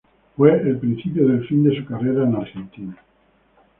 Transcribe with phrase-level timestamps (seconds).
[0.35, 2.95] Fue el principio del fin de su carrera en Argentina.